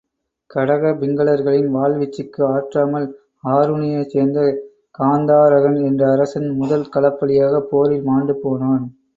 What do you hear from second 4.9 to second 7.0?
காந்தாரகன் என்ற அரசன் முதல்